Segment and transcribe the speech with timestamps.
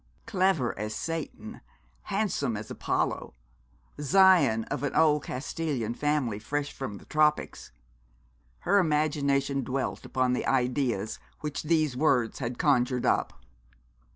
[0.25, 1.61] Clever as Satan,
[2.05, 3.35] handsome as Apollo,
[3.99, 7.71] scion of an old Castilian family, fresh from the tropics.
[8.61, 13.43] Her imagination dwelt upon the ideas which these words had conjured up.